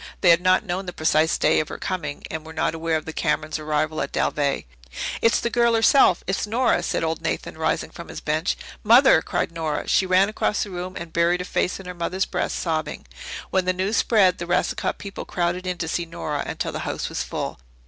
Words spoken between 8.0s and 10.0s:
his bench. "Mother!" cried Nora.